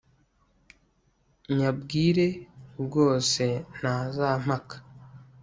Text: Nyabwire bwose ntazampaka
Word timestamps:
Nyabwire 1.55 2.27
bwose 2.83 3.43
ntazampaka 3.75 4.77